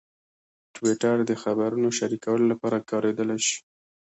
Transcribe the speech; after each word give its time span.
ټویټر 0.75 1.17
د 1.29 1.31
خبرونو 1.43 1.87
شریکولو 1.97 2.45
لپاره 2.53 2.85
کارېدلی 2.89 3.39
شي. 3.47 3.57